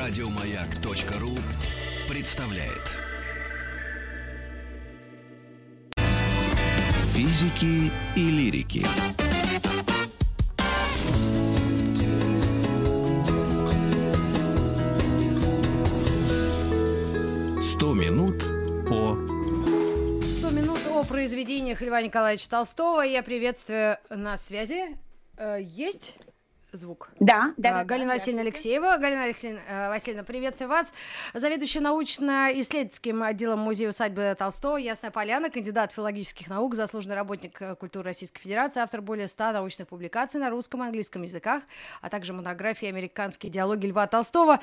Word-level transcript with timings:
Радиомаяк.ру 0.00 1.36
представляет. 2.08 2.94
Физики 7.14 7.92
и 8.16 8.30
лирики. 8.30 8.86
Сто 17.60 17.92
минут 17.92 18.42
по 18.88 19.18
100 20.38 20.50
минут 20.52 20.78
о 20.88 21.04
произведениях 21.04 21.82
Льва 21.82 22.00
Николаевича 22.00 22.48
Толстого. 22.48 23.02
Я 23.02 23.22
приветствую 23.22 23.98
на 24.08 24.38
связи. 24.38 24.96
Э, 25.36 25.58
Есть 25.60 26.16
звук? 26.72 27.10
Да, 27.20 27.54
да. 27.56 27.80
А, 27.80 27.84
Галина 27.84 28.14
Васильевна 28.14 28.42
Алексеева. 28.42 28.96
Галина 28.96 29.24
Алексеевна 29.24 29.60
э, 29.68 29.88
Васильевна, 29.88 30.24
приветствую 30.24 30.68
вас. 30.68 30.92
Заведующая 31.34 31.80
научно-исследовательским 31.82 33.22
отделом 33.22 33.60
музея 33.60 33.90
усадьбы 33.90 34.34
Толстого 34.38 34.76
Ясная 34.76 35.10
Поляна, 35.10 35.50
кандидат 35.50 35.92
филологических 35.92 36.48
наук, 36.48 36.74
заслуженный 36.74 37.14
работник 37.14 37.60
э, 37.60 37.74
культуры 37.74 38.06
Российской 38.06 38.40
Федерации, 38.40 38.80
автор 38.80 39.00
более 39.00 39.28
100 39.28 39.52
научных 39.52 39.88
публикаций 39.88 40.40
на 40.40 40.50
русском 40.50 40.82
и 40.82 40.86
английском 40.86 41.22
языках, 41.22 41.62
а 42.00 42.08
также 42.08 42.32
монографии 42.32 42.88
«Американские 42.88 43.50
диалоги 43.50 43.86
Льва 43.86 44.06
Толстого». 44.06 44.60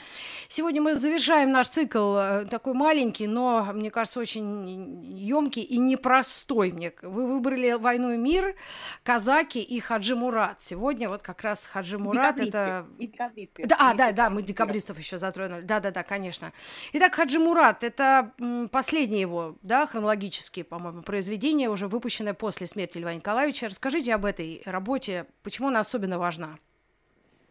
Сегодня 0.49 0.81
мы 0.81 0.95
завершаем 0.95 1.52
наш 1.52 1.69
цикл, 1.69 2.16
э, 2.17 2.45
такой 2.49 2.73
маленький, 2.73 3.27
но, 3.27 3.69
мне 3.73 3.91
кажется, 3.91 4.19
очень 4.19 5.03
емкий 5.03 5.61
и 5.63 5.77
непростой. 5.77 6.71
Мне 6.71 6.94
Вы 7.02 7.27
выбрали 7.27 7.73
«Войну 7.73 8.11
и 8.11 8.17
мир», 8.17 8.55
«Казаки» 9.03 9.61
и 9.61 9.80
«Хаджи 9.80 10.16
Мурат». 10.16 10.61
Сегодня 10.61 11.09
вот 11.09 11.21
как 11.21 11.41
раз 11.41 11.66
Хаджи 11.66 11.96
Мурат 11.97 12.39
это... 12.39 12.85
И 12.97 13.07
декабристы. 13.07 13.65
Да, 13.65 13.75
а, 13.79 13.93
да, 13.93 14.11
да, 14.11 14.29
мы 14.29 14.41
декабристов 14.41 14.97
еще 14.97 15.17
затронули. 15.17 15.61
Да, 15.61 15.80
да, 15.80 15.91
да, 15.91 16.03
конечно. 16.03 16.53
Итак, 16.94 17.16
Хаджи 17.16 17.39
Мурат 17.39 17.83
это 17.83 18.31
последнее 18.72 19.22
его, 19.22 19.55
да, 19.61 19.85
хронологические, 19.85 20.66
по-моему, 20.66 21.02
произведение, 21.02 21.69
уже 21.69 21.88
выпущенное 21.88 22.33
после 22.33 22.67
смерти 22.67 22.97
Льва 22.97 23.13
Николаевича. 23.13 23.67
Расскажите 23.67 24.13
об 24.13 24.25
этой 24.25 24.61
работе, 24.66 25.25
почему 25.44 25.69
она 25.69 25.80
особенно 25.80 26.19
важна? 26.19 26.57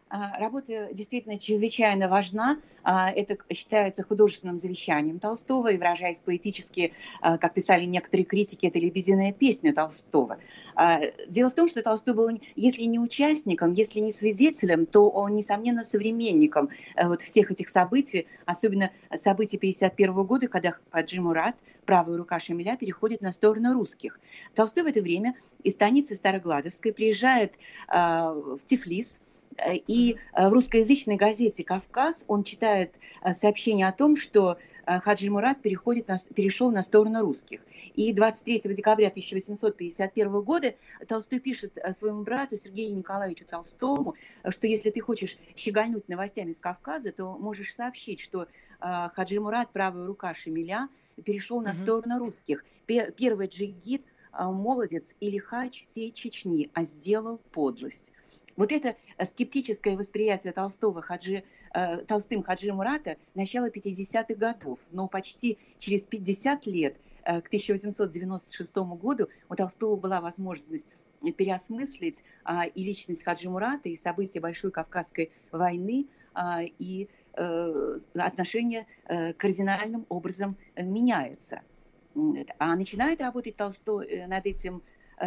А, 0.09 0.37
Работа 0.39 0.89
действительно 0.93 1.37
чрезвычайно 1.37 2.07
важна. 2.07 2.59
А, 2.83 3.11
Это 3.11 3.37
считается 3.51 4.03
художественным 4.03 4.57
завещанием 4.57 5.19
Толстого 5.19 5.69
и, 5.69 5.77
выражаясь 5.77 6.21
поэтически, 6.21 6.93
а, 7.19 7.37
как 7.37 7.53
писали 7.53 7.83
некоторые 7.83 8.25
критики, 8.25 8.67
это 8.67 8.79
лебединая 8.79 9.33
песня 9.33 9.73
Толстого. 9.73 10.37
Дело 11.27 11.49
в 11.49 11.55
том, 11.55 11.67
что 11.67 11.81
Толстой 11.81 12.13
был, 12.13 12.29
если 12.55 12.83
не 12.83 12.99
участником, 12.99 13.73
если 13.73 13.99
не 13.99 14.11
свидетелем, 14.13 14.85
то 14.85 15.09
он, 15.09 15.33
несомненно, 15.33 15.83
современником 15.83 16.69
э, 16.95 17.07
вот 17.07 17.21
всех 17.21 17.51
этих 17.51 17.69
событий, 17.69 18.27
особенно 18.45 18.91
событий 19.13 19.57
1951 19.57 20.23
года, 20.25 20.47
когда 20.47 20.75
Хаджи 20.91 21.19
Мурат, 21.19 21.57
правая 21.85 22.17
рука 22.17 22.39
Шамиля, 22.39 22.77
переходит 22.77 23.21
на 23.21 23.31
сторону 23.31 23.73
русских. 23.73 24.19
Толстой 24.53 24.83
в 24.83 24.87
это 24.87 25.01
время 25.01 25.35
из 25.63 25.73
станицы 25.73 26.15
Старогладовской 26.15 26.93
приезжает 26.93 27.53
в 27.87 28.59
Тифлис, 28.65 29.19
И 29.87 30.17
э, 30.33 30.49
в 30.49 30.53
русскоязычной 30.53 31.15
газете 31.15 31.63
«Кавказ» 31.63 32.23
он 32.27 32.43
читает 32.43 32.95
э, 33.23 33.33
сообщение 33.33 33.87
о 33.87 33.91
том, 33.91 34.15
что 34.15 34.57
э, 34.85 34.99
Хаджи 34.99 35.29
Мурат 35.31 35.61
переходит 35.61 36.07
на, 36.07 36.17
перешел 36.35 36.71
на 36.71 36.83
сторону 36.83 37.21
русских. 37.21 37.65
И 37.95 38.13
23 38.13 38.61
декабря 38.75 39.07
1851 39.07 40.41
года 40.41 40.75
Толстой 41.07 41.39
пишет 41.39 41.73
э, 41.77 41.91
своему 41.93 42.23
брату 42.23 42.57
Сергею 42.57 42.95
Николаевичу 42.95 43.45
Толстому, 43.45 44.15
э, 44.43 44.51
что 44.51 44.67
если 44.67 44.91
ты 44.91 44.99
хочешь 44.99 45.37
щегольнуть 45.55 46.07
новостями 46.07 46.53
с 46.53 46.59
Кавказа, 46.59 47.11
то 47.11 47.37
можешь 47.37 47.73
сообщить, 47.73 48.19
что 48.19 48.43
э, 48.43 48.47
Хаджи 48.79 49.39
Мурат, 49.39 49.71
правая 49.73 50.05
рука 50.05 50.33
Шамиля, 50.33 50.89
перешел 51.25 51.61
на 51.61 51.69
Мгм. 51.69 51.73
сторону 51.73 52.19
русских. 52.19 52.63
Пе- 52.85 53.11
Первый 53.11 53.47
джигит, 53.47 54.05
э, 54.33 54.43
молодец 54.43 55.15
или 55.19 55.39
хач 55.39 55.81
всей 55.81 56.11
Чечни, 56.11 56.69
а 56.75 56.83
сделал 56.83 57.39
подлость. 57.51 58.11
Вот 58.57 58.71
это 58.71 58.95
э, 59.17 59.25
скептическое 59.25 59.95
восприятие 59.95 60.51
Толстого 60.51 61.01
Хаджи, 61.01 61.43
э, 61.73 61.97
Толстым 62.07 62.41
Хаджи 62.41 62.73
Мурата 62.73 63.17
начала 63.35 63.69
50-х 63.69 64.33
годов, 64.33 64.79
но 64.91 65.07
почти 65.07 65.59
через 65.77 66.03
50 66.03 66.65
лет, 66.65 66.97
э, 67.23 67.39
к 67.41 67.47
1896 67.47 68.75
году, 68.75 69.29
у 69.47 69.55
Толстого 69.55 69.95
была 69.95 70.19
возможность 70.21 70.87
переосмыслить 71.35 72.23
а, 72.43 72.65
и 72.65 72.83
личность 72.83 73.23
Хаджи 73.23 73.49
Мурата, 73.49 73.89
и 73.89 73.95
события 73.95 74.39
Большой 74.39 74.71
Кавказской 74.71 75.31
войны, 75.51 76.07
а, 76.33 76.61
и 76.63 77.09
э, 77.33 77.97
отношение 78.13 78.85
э, 79.05 79.33
кардинальным 79.33 80.05
образом 80.09 80.57
меняется. 80.75 81.61
А 82.59 82.75
начинает 82.75 83.21
работать 83.21 83.55
Толстой 83.55 84.27
над 84.27 84.45
этим 84.45 84.83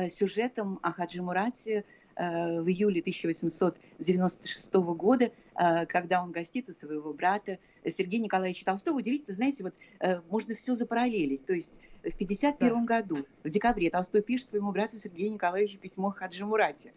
сюжетом 0.08 0.78
о 0.82 0.92
Хаджи 0.92 1.22
Мурате 1.22 1.84
в 2.20 2.68
июле 2.68 3.00
1896 3.00 4.74
года, 4.74 5.32
э, 5.54 5.86
когда 5.86 6.22
он 6.22 6.32
гостит 6.32 6.68
у 6.68 6.72
своего 6.74 7.14
брата 7.14 7.58
Сергея 7.86 8.20
Николаевича 8.20 8.66
Толстого. 8.66 8.98
Удивительно, 8.98 9.34
знаете, 9.34 9.62
вот 9.62 9.74
э, 10.00 10.20
можно 10.28 10.54
все 10.54 10.76
запараллелить. 10.76 11.46
То 11.46 11.54
есть 11.54 11.72
в 12.02 12.14
1951 12.14 12.84
году, 12.84 13.26
в 13.42 13.48
декабре, 13.48 13.90
Толстой 13.90 14.22
пишет 14.22 14.48
своему 14.48 14.72
брату 14.72 14.96
Сергею 14.96 15.32
Николаевичу 15.32 15.78
письмо 15.78 16.08
о 16.08 16.12
Хаджи 16.12 16.44
Мурате. 16.44 16.92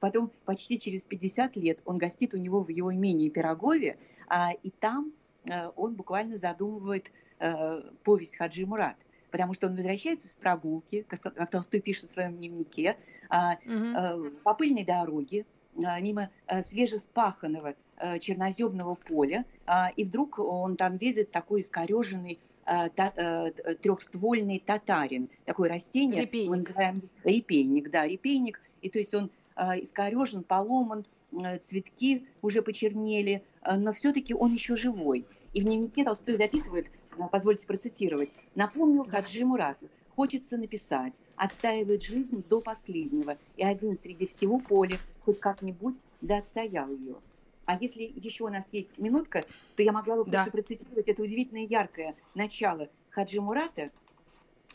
Потом 0.00 0.30
почти 0.44 0.78
через 0.78 1.04
50 1.04 1.56
лет 1.56 1.80
он 1.84 1.96
гостит 1.96 2.34
у 2.34 2.36
него 2.36 2.62
в 2.62 2.68
его 2.68 2.94
имении 2.94 3.30
Пирогове, 3.30 3.98
а, 4.28 4.52
и 4.52 4.70
там 4.70 5.12
э, 5.48 5.70
он 5.74 5.94
буквально 5.94 6.36
задумывает 6.36 7.10
э, 7.40 7.82
повесть 8.04 8.36
Хаджи 8.36 8.64
Мурат. 8.64 8.96
Потому 9.30 9.54
что 9.54 9.66
он 9.66 9.74
возвращается 9.74 10.28
с 10.28 10.36
прогулки, 10.36 11.04
как 11.06 11.50
Толстой 11.50 11.80
пишет 11.80 12.08
в 12.08 12.12
своем 12.12 12.36
дневнике, 12.36 12.96
э, 13.30 14.30
по 14.42 14.54
пыльной 14.54 14.84
дороге, 14.84 15.44
а, 15.84 16.00
мимо 16.00 16.30
э, 16.46 16.62
свежеспаханного 16.62 17.74
э, 17.98 18.18
черноземного 18.18 18.94
поля, 18.94 19.44
а, 19.66 19.90
и 19.96 20.04
вдруг 20.04 20.38
он 20.38 20.76
там 20.76 20.96
видит 20.96 21.30
такой 21.30 21.60
искореженный 21.62 22.38
трехствольный 23.80 24.58
татарин, 24.58 25.30
такое 25.46 25.70
растение, 25.70 26.20
Репейник. 26.20 26.50
мы 26.50 26.56
называем 26.58 27.02
репейник, 27.24 27.90
да, 27.90 28.06
репейник, 28.06 28.60
и 28.82 28.90
то 28.90 28.98
есть 28.98 29.14
он 29.14 29.30
искорежен, 29.56 30.42
поломан, 30.42 31.06
цветки 31.62 32.26
уже 32.42 32.60
почернели, 32.60 33.42
но 33.64 33.94
все-таки 33.94 34.34
он 34.34 34.52
еще 34.52 34.76
живой. 34.76 35.24
И 35.54 35.62
в 35.62 35.64
дневнике 35.64 36.04
Толстой 36.04 36.36
записывает, 36.36 36.88
позвольте 37.32 37.66
процитировать, 37.66 38.34
напомнил 38.54 39.04
Хаджи 39.04 39.46
Мурату, 39.46 39.88
хочется 40.18 40.56
написать, 40.56 41.14
отстаивает 41.36 42.02
жизнь 42.02 42.42
до 42.42 42.60
последнего, 42.60 43.38
и 43.54 43.62
один 43.62 43.96
среди 43.96 44.26
всего 44.26 44.58
поля 44.58 44.98
хоть 45.20 45.38
как-нибудь 45.38 45.94
да 46.20 46.38
отстоял 46.38 46.90
ее. 46.90 47.22
А 47.66 47.78
если 47.80 48.02
еще 48.02 48.42
у 48.42 48.48
нас 48.48 48.64
есть 48.72 48.98
минутка, 48.98 49.44
то 49.76 49.82
я 49.84 49.92
могла 49.92 50.16
бы 50.16 50.24
Да. 50.24 50.30
просто 50.42 50.50
процитировать 50.50 51.08
это 51.08 51.22
удивительное 51.22 51.66
яркое 51.66 52.16
начало 52.34 52.88
Хаджи 53.10 53.40
Мурата. 53.40 53.92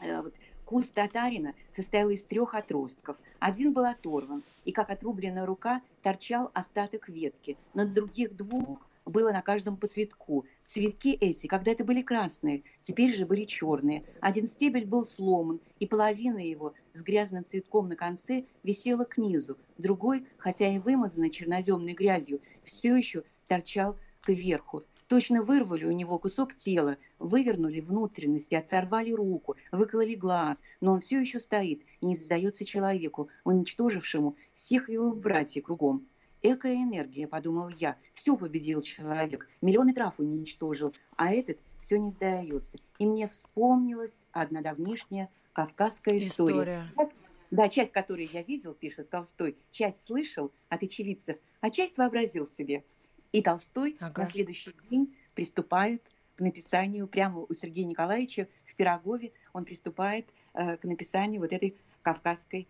Э, 0.02 0.22
вот, 0.22 0.34
Куст 0.64 0.94
татарина 0.94 1.56
состоял 1.74 2.10
из 2.10 2.25
трех 2.25 2.56
отростков. 2.56 3.18
Один 3.40 3.74
был 3.74 3.84
оторван, 3.84 4.46
и 4.64 4.72
как 4.72 4.90
отрубленная 4.92 5.46
рука 5.46 5.81
торчал 6.02 6.52
остаток 6.54 7.10
ветки. 7.10 7.58
На 7.74 7.86
других 7.86 8.34
двух 8.34 8.90
было 9.06 9.31
на 9.31 9.41
каждом 9.41 9.78
по 9.78 9.88
цветку. 9.88 10.46
Цветки 10.62 11.14
эти 11.14 11.47
когда-то 11.47 11.84
были 11.84 12.02
красные, 12.02 12.64
теперь 12.81 13.14
же 13.14 13.25
были 13.25 13.46
черные. 13.46 14.03
Один 14.22 14.47
стебель 14.47 14.86
был 14.86 15.06
сломан, 15.06 15.59
и 15.80 15.88
половина 15.88 16.40
его 16.40 16.74
с 16.94 17.02
грязным 17.02 17.46
цветком 17.46 17.90
на 17.90 17.96
конце 17.96 18.46
висела 18.63 19.03
к 19.03 19.18
низу. 19.18 19.58
Другой, 19.78 20.25
хотя 20.38 20.68
и 20.68 20.80
вымазанный 20.80 21.30
черноземной 21.30 21.94
грязью, 21.94 22.42
все 22.63 22.95
еще 22.95 23.24
торчал 23.48 23.98
кверху. 24.22 24.83
Точно 25.07 25.44
вырвали 25.44 25.86
у 25.86 25.92
него 25.92 26.18
кусок 26.18 26.56
тела, 26.56 26.98
вывернули 27.19 27.81
внутренности, 27.81 28.56
оторвали 28.56 29.12
руку, 29.12 29.56
выкололи 29.72 30.16
глаз, 30.16 30.63
но 30.81 30.94
он 30.94 31.01
все 31.01 31.19
еще 31.19 31.39
стоит 31.39 31.83
и 32.01 32.06
не 32.06 32.16
сдается 32.16 32.66
человеку, 32.66 33.27
уничтожившему 33.44 34.38
всех 34.54 34.89
его 34.89 35.12
братьев 35.12 35.66
кругом. 35.66 36.07
Экая 36.45 36.75
энергия, 36.75 37.25
подумал 37.25 37.69
я, 37.80 37.98
все 38.12 38.36
победил 38.36 38.81
человек, 38.81 39.48
миллионы 39.62 39.94
трав 39.94 40.19
уничтожил, 40.19 40.94
а 41.16 41.31
этот 41.31 41.57
все 41.80 41.98
не 41.98 42.12
сдается. 42.12 42.78
И 43.00 43.06
мне 43.06 43.30
вспомнилась 43.30 44.25
одна 44.34 44.62
давнишняя 44.62 45.30
кавказская 45.54 46.18
история. 46.18 46.86
История. 46.92 47.12
Да, 47.50 47.69
часть 47.69 47.94
которой 47.94 48.30
я 48.34 48.42
видел, 48.42 48.74
пишет 48.74 49.10
Толстой, 49.10 49.56
часть 49.72 50.04
слышал 50.04 50.51
от 50.68 50.84
очевидцев, 50.84 51.38
а 51.62 51.69
часть 51.69 51.98
вообразил 51.98 52.46
себе. 52.46 52.84
И 53.31 53.42
Толстой 53.42 53.96
Ага. 54.01 54.24
на 54.24 54.28
следующий 54.28 54.74
день 54.89 55.16
приступает 55.36 56.04
к 56.36 56.42
написанию, 56.42 57.07
прямо 57.07 57.46
у 57.48 57.54
Сергея 57.54 57.86
Николаевича 57.86 58.50
в 58.66 58.75
Пирогове, 58.75 59.31
он 59.54 59.63
приступает 59.63 60.28
э, 60.56 60.75
к 60.75 60.84
написанию 60.84 61.39
вот 61.39 61.54
этой 61.54 61.78
кавказской 62.01 62.68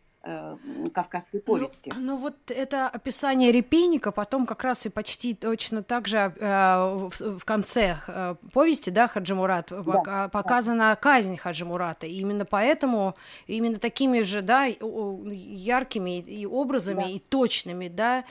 кавказской 0.94 1.38
ну, 1.38 1.42
повести. 1.42 1.92
Ну, 1.96 2.02
ну 2.02 2.18
вот 2.18 2.36
это 2.48 2.88
описание 2.88 3.52
репейника 3.52 4.12
потом 4.12 4.46
как 4.46 4.64
раз 4.64 4.86
и 4.86 4.90
почти 4.90 5.34
точно 5.34 5.84
так 5.84 6.08
же 6.08 6.18
э, 6.18 7.10
в, 7.10 7.40
в 7.40 7.46
конце 7.46 7.98
э, 8.08 8.36
повести, 8.54 8.90
да, 8.90 9.08
Хаджимурат, 9.10 9.74
да, 10.06 10.30
показана 10.30 10.92
да. 10.92 10.96
казнь 10.96 11.36
Хаджимурата. 11.36 12.08
И 12.08 12.14
именно 12.14 12.46
поэтому, 12.46 13.16
именно 13.48 13.80
такими 13.80 14.22
же, 14.22 14.42
да, 14.42 14.64
яркими 14.64 16.20
и 16.20 16.46
образами, 16.46 17.04
да. 17.04 17.10
и 17.10 17.20
точными, 17.20 17.90
да, 17.90 18.24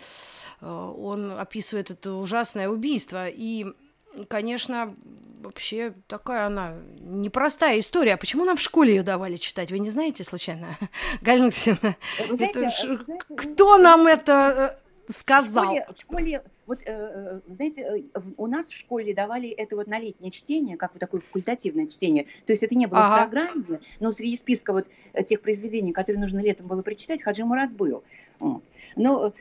э, 0.62 0.67
он 0.67 1.33
описывает 1.38 1.91
это 1.91 2.15
ужасное 2.15 2.71
убийство. 2.71 3.29
И 3.29 3.67
конечно, 4.29 4.94
вообще 5.43 5.94
такая 6.06 6.47
она 6.47 6.75
непростая 7.00 7.79
история. 7.81 8.17
Почему 8.17 8.44
нам 8.44 8.56
в 8.56 8.61
школе 8.61 8.94
ее 8.94 9.03
давали 9.03 9.37
читать? 9.37 9.70
Вы 9.70 9.79
не 9.79 9.91
знаете 9.91 10.25
случайно, 10.25 10.76
Галина 11.20 11.47
Алексеевна? 11.47 11.97
Знаете, 12.31 12.70
ш... 12.70 12.99
Кто 13.37 13.79
нам 13.79 14.06
это 14.06 14.79
э, 15.09 15.12
сказал? 15.12 15.64
В 15.64 15.67
школе, 15.67 15.87
в 15.94 16.00
школе 16.00 16.44
вот, 16.67 16.81
э, 16.85 16.85
э, 16.87 17.41
знаете, 17.49 18.05
у 18.37 18.47
нас 18.47 18.69
в 18.69 18.76
школе 18.76 19.14
давали 19.14 19.49
это 19.49 19.75
вот 19.75 19.88
на 19.88 19.99
летнее 19.99 20.31
чтение, 20.31 20.76
как 20.76 20.93
вот 20.94 21.00
такое 21.00 21.20
факультативное 21.20 21.87
чтение. 21.87 22.26
То 22.47 22.53
есть 22.53 22.62
это 22.62 22.75
не 22.76 22.87
было 22.87 23.00
ага. 23.00 23.14
в 23.14 23.31
программе, 23.31 23.81
но 23.99 24.11
среди 24.12 24.37
списка 24.37 24.73
вот 24.73 24.87
тех 25.26 25.41
произведений, 25.41 25.93
которые 25.93 26.20
нужно 26.20 26.41
летом 26.41 26.69
было 26.69 26.82
прочитать, 26.82 27.23
Хаджи 27.23 27.44
Мурат 27.44 27.73
был. 27.73 28.05
Но, 28.97 29.32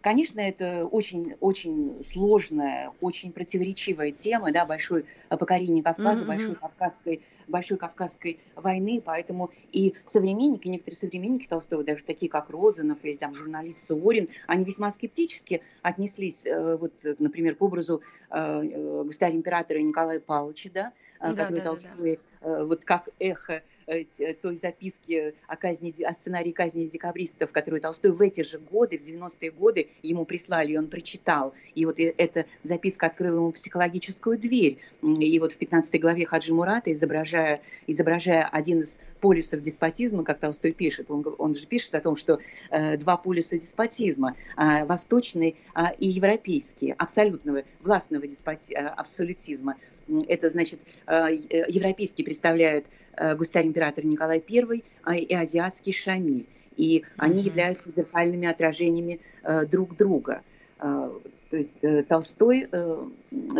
конечно, 0.00 0.40
это 0.40 0.86
очень-очень 0.86 2.04
сложная, 2.04 2.92
очень 3.00 3.32
противоречивая 3.32 4.12
тема, 4.12 4.52
да, 4.52 4.64
большое 4.64 5.04
покорение 5.28 5.82
Кавказа, 5.82 6.22
mm-hmm. 6.22 6.26
большой 6.26 6.54
кавказской 6.54 7.22
Большой 7.48 7.76
Кавказской 7.76 8.38
войны, 8.54 9.02
поэтому 9.04 9.50
и 9.72 9.94
современники, 10.06 10.68
некоторые 10.68 10.96
современники 10.96 11.46
Толстого, 11.46 11.84
даже 11.84 12.04
такие 12.04 12.30
как 12.30 12.50
Розанов 12.50 13.04
или 13.04 13.16
там 13.16 13.34
журналист 13.34 13.86
Суворин, 13.86 14.28
они 14.46 14.64
весьма 14.64 14.90
скептически 14.90 15.62
отнеслись, 15.82 16.21
э, 16.46 16.76
вот, 16.76 16.92
например, 17.18 17.56
к 17.56 17.62
образу 17.62 18.02
э, 18.30 18.62
э, 18.62 19.04
государя-императора 19.04 19.78
Николая 19.78 20.20
Павловича, 20.20 20.70
да, 20.72 20.92
да 21.20 21.30
который 21.30 21.58
да, 21.58 21.64
Толстой, 21.64 22.20
да, 22.40 22.64
вот 22.64 22.84
как 22.84 23.08
эхо 23.18 23.62
той 24.40 24.56
записки 24.56 25.32
о, 25.48 25.56
казни, 25.56 25.94
о 26.04 26.12
сценарии 26.12 26.52
казни 26.52 26.86
декабристов, 26.86 27.52
которую 27.52 27.80
Толстой 27.80 28.12
в 28.12 28.20
эти 28.20 28.42
же 28.42 28.58
годы, 28.58 28.98
в 28.98 29.02
90-е 29.02 29.50
годы, 29.50 29.88
ему 30.02 30.24
прислали, 30.24 30.72
и 30.72 30.76
он 30.76 30.88
прочитал. 30.88 31.54
И 31.74 31.84
вот 31.84 31.98
эта 31.98 32.46
записка 32.62 33.06
открыла 33.06 33.36
ему 33.36 33.52
психологическую 33.52 34.38
дверь. 34.38 34.78
И 35.02 35.38
вот 35.38 35.52
в 35.52 35.56
15 35.56 36.00
главе 36.00 36.26
Хаджи 36.26 36.54
Мурата, 36.54 36.92
изображая, 36.92 37.60
изображая 37.86 38.48
один 38.48 38.82
из 38.82 39.00
полюсов 39.20 39.62
деспотизма, 39.62 40.24
как 40.24 40.40
Толстой 40.40 40.72
пишет, 40.72 41.10
он, 41.10 41.24
он 41.38 41.54
же 41.54 41.66
пишет 41.66 41.94
о 41.94 42.00
том, 42.00 42.16
что 42.16 42.40
э, 42.70 42.96
два 42.96 43.16
полюса 43.16 43.56
деспотизма, 43.56 44.36
э, 44.56 44.84
восточный 44.84 45.56
э, 45.74 45.82
и 45.98 46.08
европейский, 46.08 46.92
абсолютного 46.92 47.62
властного 47.80 48.26
деспоти, 48.26 48.72
э, 48.74 48.86
абсолютизма. 48.86 49.76
Это 50.28 50.50
значит, 50.50 50.80
э, 51.06 51.28
европейский 51.68 52.22
представляет 52.22 52.86
Э, 53.14 53.34
государь-император 53.34 54.04
Николай 54.06 54.42
I 54.48 54.82
а, 55.02 55.14
и 55.14 55.34
азиатский 55.34 55.92
Шамиль. 55.92 56.46
И 56.76 57.04
они 57.18 57.40
mm-hmm. 57.42 57.46
являются 57.46 57.90
зеркальными 57.94 58.48
отражениями 58.48 59.20
э, 59.42 59.66
друг 59.66 59.96
друга. 59.96 60.42
Э, 60.80 61.10
то 61.50 61.56
есть 61.58 61.76
Толстой, 62.08 62.66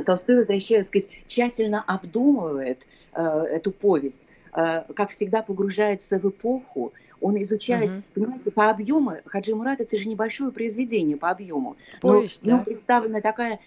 Толстой, 0.07 0.37
возвращаясь, 0.37 0.87
сказать, 0.87 1.11
тщательно 1.27 1.85
обдумывает 1.87 2.87
эту 3.13 3.71
повесть, 3.71 4.23
как 4.51 5.11
всегда 5.11 5.43
погружается 5.43 6.19
в 6.19 6.27
эпоху, 6.27 6.95
он 7.23 7.41
изучает, 7.43 7.91
угу. 7.91 8.03
понимаете, 8.15 8.51
по 8.51 8.69
объему, 8.69 9.15
Хаджи 9.27 9.55
Мурат 9.55 9.81
это 9.81 9.97
же 9.97 10.09
небольшое 10.09 10.51
произведение 10.51 11.17
по 11.17 11.31
объему, 11.31 11.77
Повесть, 12.01 12.43
но 12.43 12.59
да. 12.59 12.65
представлена 12.65 13.21
такая, 13.21 13.61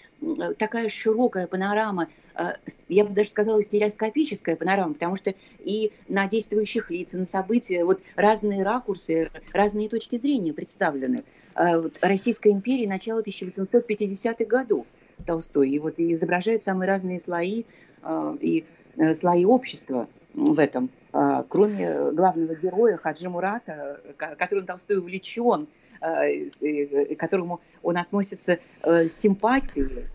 такая 0.57 0.89
широкая 0.89 1.47
панорама, 1.47 2.09
э, 2.35 2.53
я 2.89 3.05
бы 3.05 3.13
даже 3.13 3.29
сказала, 3.29 3.63
стереоскопическая 3.63 4.55
панорама, 4.57 4.93
потому 4.93 5.15
что 5.15 5.33
и 5.59 5.91
на 6.09 6.27
действующих 6.27 6.91
лиц, 6.91 7.13
на 7.13 7.25
события, 7.25 7.85
вот 7.85 8.01
разные 8.15 8.63
ракурсы, 8.63 9.31
разные 9.53 9.89
точки 9.89 10.17
зрения 10.17 10.53
представлены. 10.53 11.23
Э, 11.55 11.79
вот 11.79 11.97
Российская 12.01 12.51
империя 12.51 12.87
начала 12.87 13.21
1850-х 13.21 14.45
годов 14.45 14.85
Толстой, 15.25 15.69
и 15.69 15.79
вот 15.79 15.97
и 15.97 16.13
изображает 16.13 16.63
самые 16.63 16.89
разные 16.89 17.19
слои 17.19 17.63
э, 18.03 18.37
и 18.41 18.65
слои 19.13 19.45
общества 19.45 20.07
в 20.35 20.59
этом. 20.59 20.89
А, 21.13 21.43
кроме 21.47 22.11
главного 22.11 22.55
героя 22.55 22.97
Хаджи 22.97 23.29
Мурата, 23.29 24.01
которым 24.17 24.65
Толстой 24.65 24.97
увлечен, 24.97 25.67
а, 26.01 26.25
к 26.27 27.15
которому 27.17 27.61
он 27.81 27.97
относится 27.97 28.59
э, 28.83 29.07
с 29.07 29.17
симпатией, 29.17 30.07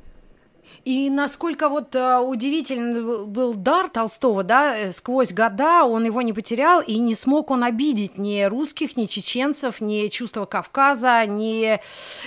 и 0.85 1.11
насколько 1.11 1.69
вот 1.69 1.95
э, 1.95 2.19
удивительный 2.19 3.27
был 3.27 3.53
дар 3.55 3.89
Толстого, 3.91 4.43
да, 4.43 4.77
э, 4.77 4.93
сквозь 4.93 5.33
года 5.33 5.85
он 5.85 6.05
его 6.05 6.23
не 6.23 6.33
потерял, 6.33 6.81
и 6.81 6.99
не 6.99 7.15
смог 7.15 7.51
он 7.51 7.65
обидеть 7.65 8.17
ни 8.17 8.43
русских, 8.45 8.97
ни 8.97 9.05
чеченцев, 9.05 9.83
ни 9.83 10.09
чувства 10.09 10.47
Кавказа, 10.47 11.27
ни 11.27 11.81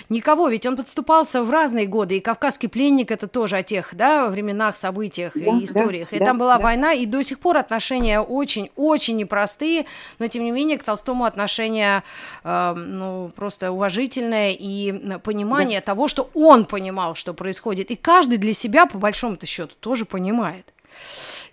никого, 0.10 0.50
ведь 0.50 0.68
он 0.68 0.78
подступался 0.78 1.44
в 1.44 1.50
разные 1.50 1.88
годы, 1.88 2.18
и 2.18 2.20
«Кавказский 2.20 2.70
пленник»— 2.70 3.10
это 3.12 3.28
тоже 3.28 3.58
о 3.58 3.64
тех, 3.64 3.96
да, 3.96 4.28
временах, 4.28 4.76
событиях 4.76 5.34
да, 5.34 5.42
и 5.42 5.66
историях, 5.66 6.10
да, 6.12 6.18
и 6.18 6.20
да, 6.20 6.26
там 6.26 6.38
была 6.38 6.58
да. 6.58 6.64
война, 6.64 6.94
и 6.94 7.08
до 7.08 7.24
сих 7.24 7.40
пор 7.40 7.58
отношения 7.58 8.22
очень-очень 8.22 9.18
непростые, 9.18 9.86
но, 10.20 10.28
тем 10.28 10.44
не 10.44 10.52
менее, 10.52 10.78
к 10.78 10.84
Толстому 10.84 11.26
отношения, 11.26 12.04
э, 12.44 12.74
ну, 12.76 13.32
просто 13.36 13.72
уважительное 13.72 14.52
и 14.52 15.18
понимание 15.20 15.80
да. 15.80 15.86
того, 15.88 16.08
что 16.08 16.30
он 16.36 16.66
понимал, 16.66 17.16
что 17.16 17.34
происходит, 17.34 17.90
и 17.90 17.96
каждый 17.96 18.33
каждый 18.34 18.38
для 18.38 18.54
себя, 18.54 18.86
по 18.86 18.98
большому-то 18.98 19.46
счету, 19.46 19.76
тоже 19.80 20.06
понимает. 20.06 20.66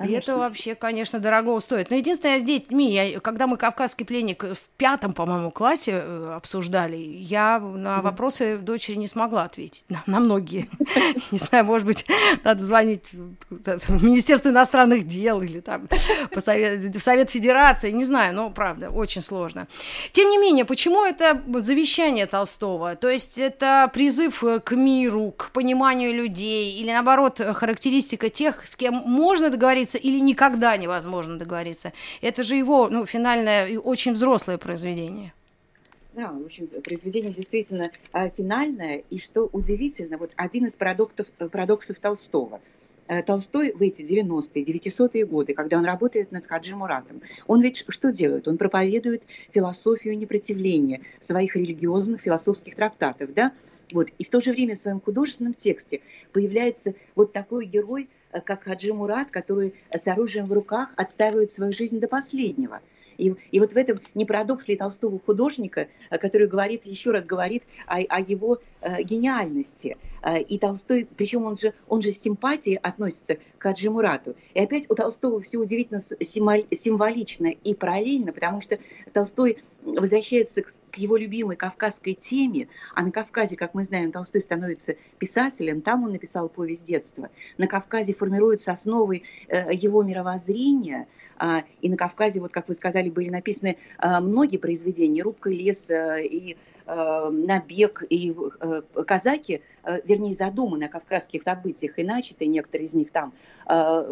Конечно. 0.00 0.14
И 0.14 0.18
это 0.18 0.36
вообще, 0.38 0.74
конечно, 0.74 1.18
дорого 1.18 1.60
стоит. 1.60 1.90
Но 1.90 1.96
единственное, 1.96 2.40
с 2.40 2.44
детьми, 2.44 2.90
я, 2.90 3.20
когда 3.20 3.46
мы 3.46 3.58
«Кавказский 3.58 4.06
пленник» 4.06 4.42
в 4.44 4.68
пятом, 4.78 5.12
по-моему, 5.12 5.50
классе 5.50 5.92
э, 6.02 6.32
обсуждали, 6.34 6.96
я 6.96 7.58
на 7.58 8.00
вопросы 8.00 8.56
дочери 8.56 8.96
не 8.96 9.08
смогла 9.08 9.44
ответить, 9.44 9.84
на, 9.90 10.02
на 10.06 10.20
многие. 10.20 10.70
Не 11.30 11.38
знаю, 11.38 11.66
может 11.66 11.86
быть, 11.86 12.06
надо 12.44 12.64
звонить 12.64 13.12
в 13.12 14.02
Министерство 14.02 14.48
иностранных 14.48 15.06
дел 15.06 15.42
или 15.42 15.60
там 15.60 15.86
в 16.34 16.40
Совет 16.40 17.30
Федерации, 17.30 17.90
не 17.90 18.04
знаю, 18.04 18.34
но 18.34 18.50
правда, 18.50 18.88
очень 18.90 19.22
сложно. 19.22 19.68
Тем 20.12 20.30
не 20.30 20.38
менее, 20.38 20.64
почему 20.64 21.04
это 21.04 21.42
завещание 21.60 22.26
Толстого? 22.26 22.96
То 22.96 23.08
есть 23.08 23.38
это 23.38 23.90
призыв 23.92 24.42
к 24.64 24.72
миру, 24.72 25.32
к 25.36 25.50
пониманию 25.50 26.14
людей 26.14 26.72
или, 26.72 26.90
наоборот, 26.90 27.40
характеристика 27.40 28.30
тех, 28.30 28.66
с 28.66 28.76
кем 28.76 28.94
можно 28.94 29.50
договориться, 29.50 29.89
договориться 29.90 29.98
или 29.98 30.20
никогда 30.20 30.76
невозможно 30.76 31.38
договориться. 31.38 31.92
Это 32.22 32.42
же 32.42 32.56
его 32.56 32.88
ну, 32.88 33.06
финальное 33.06 33.68
и 33.68 33.76
очень 33.76 34.12
взрослое 34.12 34.58
произведение. 34.58 35.32
Да, 36.14 36.32
в 36.32 36.44
общем, 36.44 36.66
произведение 36.82 37.32
действительно 37.32 37.84
э, 38.12 38.30
финальное, 38.36 39.02
и 39.10 39.18
что 39.18 39.48
удивительно, 39.52 40.18
вот 40.18 40.32
один 40.36 40.66
из 40.66 40.72
продуктов, 40.72 41.26
э, 41.38 41.48
парадоксов 41.48 41.98
Толстого. 42.00 42.60
Э, 43.06 43.22
Толстой 43.22 43.72
в 43.72 43.80
эти 43.80 44.02
90-е, 44.02 44.64
900-е 44.64 45.24
годы, 45.24 45.54
когда 45.54 45.78
он 45.78 45.84
работает 45.84 46.32
над 46.32 46.46
Хаджи 46.46 46.74
Муратом, 46.74 47.20
он 47.46 47.60
ведь 47.60 47.84
что 47.88 48.10
делает? 48.10 48.48
Он 48.48 48.56
проповедует 48.56 49.22
философию 49.52 50.18
непротивления 50.18 51.00
своих 51.20 51.54
религиозных 51.54 52.20
философских 52.20 52.74
трактатов, 52.74 53.32
да? 53.32 53.52
Вот. 53.92 54.08
И 54.18 54.24
в 54.24 54.30
то 54.30 54.40
же 54.40 54.50
время 54.50 54.74
в 54.74 54.78
своем 54.78 55.00
художественном 55.00 55.54
тексте 55.54 56.00
появляется 56.32 56.94
вот 57.14 57.32
такой 57.32 57.66
герой, 57.66 58.08
как 58.44 58.64
Хаджи 58.64 58.92
Мурат, 58.92 59.30
который 59.30 59.74
с 59.92 60.06
оружием 60.06 60.46
в 60.46 60.52
руках 60.52 60.92
отстаивает 60.96 61.50
свою 61.50 61.72
жизнь 61.72 62.00
до 62.00 62.08
последнего. 62.08 62.80
И, 63.18 63.34
и 63.50 63.60
вот 63.60 63.72
в 63.72 63.76
этом 63.76 63.98
не 64.14 64.24
парадокс 64.24 64.68
ли 64.68 64.76
Толстого 64.76 65.18
художника, 65.18 65.88
э, 66.10 66.18
который 66.18 66.46
говорит, 66.46 66.86
еще 66.86 67.10
раз 67.10 67.24
говорит 67.24 67.62
о, 67.86 67.98
о 67.98 68.20
его 68.20 68.58
э, 68.80 69.02
гениальности. 69.02 69.96
Э, 70.22 70.40
и 70.40 70.58
Толстой, 70.58 71.06
причем 71.16 71.44
он 71.44 71.56
же, 71.56 71.74
он 71.88 72.02
же 72.02 72.12
с 72.12 72.20
симпатией 72.20 72.76
относится 72.76 73.36
к 73.36 73.62
Хаджи 73.62 73.90
Мурату. 73.90 74.34
И 74.54 74.60
опять 74.60 74.90
у 74.90 74.94
Толстого 74.94 75.40
все 75.40 75.58
удивительно 75.58 76.00
символично 76.00 77.48
и 77.48 77.74
параллельно, 77.74 78.32
потому 78.32 78.60
что 78.60 78.78
Толстой 79.12 79.58
возвращается 79.82 80.62
к, 80.62 80.96
его 80.96 81.16
любимой 81.16 81.56
кавказской 81.56 82.14
теме, 82.14 82.68
а 82.94 83.02
на 83.02 83.10
Кавказе, 83.10 83.56
как 83.56 83.74
мы 83.74 83.84
знаем, 83.84 84.12
Толстой 84.12 84.40
становится 84.40 84.96
писателем, 85.18 85.82
там 85.82 86.04
он 86.04 86.12
написал 86.12 86.48
повесть 86.48 86.84
детства. 86.84 87.30
На 87.58 87.66
Кавказе 87.66 88.12
формируются 88.12 88.72
основы 88.72 89.22
э, 89.48 89.72
его 89.72 90.02
мировоззрения, 90.02 91.06
и 91.80 91.88
на 91.88 91.96
Кавказе, 91.96 92.40
вот 92.40 92.52
как 92.52 92.68
вы 92.68 92.74
сказали, 92.74 93.08
были 93.08 93.30
написаны 93.30 93.78
э, 93.98 94.20
многие 94.20 94.58
произведения, 94.58 95.22
«Рубка 95.22 95.48
леса» 95.48 96.18
и 96.18 96.56
э, 96.86 97.28
«Набег», 97.30 98.04
и 98.10 98.34
э, 98.60 98.82
«Казаки», 99.06 99.62
э, 99.84 100.00
вернее, 100.04 100.34
задуманы 100.34 100.84
о 100.84 100.88
кавказских 100.88 101.42
событиях, 101.42 101.98
и 101.98 102.04
начаты 102.04 102.46
некоторые 102.46 102.86
из 102.86 102.94
них 102.94 103.10
там. 103.10 103.32
Э, 103.66 104.04